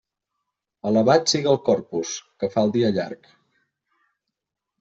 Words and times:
Alabat 0.91 1.29
siga 1.33 1.51
el 1.51 1.59
Corpus, 1.69 2.13
que 2.45 2.51
fa 2.57 2.65
el 2.69 2.75
dia 2.79 2.93
llarg. 2.97 3.31